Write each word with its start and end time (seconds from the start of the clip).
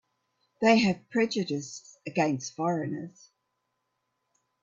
They 0.61 0.79
have 0.79 1.07
prejudices 1.11 1.95
against 2.07 2.55
foreigners. 2.55 3.29